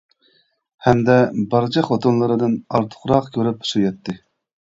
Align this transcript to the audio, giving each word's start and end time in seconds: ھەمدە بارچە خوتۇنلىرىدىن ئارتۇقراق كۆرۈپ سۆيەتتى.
ھەمدە 0.85 1.17
بارچە 1.51 1.83
خوتۇنلىرىدىن 1.89 2.57
ئارتۇقراق 2.79 3.31
كۆرۈپ 3.37 3.71
سۆيەتتى. 3.73 4.19